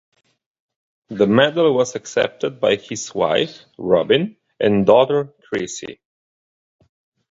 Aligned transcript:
The 1.09 1.27
medal 1.27 1.75
was 1.75 1.93
accepted 1.95 2.59
by 2.59 2.77
his 2.77 3.13
wife, 3.13 3.65
Robin, 3.77 4.35
and 4.59 4.83
daughter, 4.83 5.25
Chrissy. 5.47 5.99